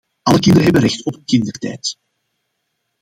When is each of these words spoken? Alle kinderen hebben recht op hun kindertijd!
Alle 0.23 0.39
kinderen 0.39 0.63
hebben 0.63 0.81
recht 0.81 1.05
op 1.05 1.13
hun 1.13 1.25
kindertijd! 1.25 1.97